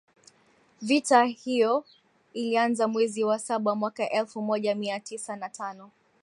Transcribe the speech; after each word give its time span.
Vita 0.81 1.23
hiyo 1.23 1.85
ilianza 2.33 2.87
mwezi 2.87 3.23
wa 3.23 3.39
saba 3.39 3.75
mwaka 3.75 4.09
elfu 4.09 4.41
moja 4.41 4.75
mia 4.75 4.99
tisa 4.99 5.35
na 5.35 5.49
tano 5.49 5.91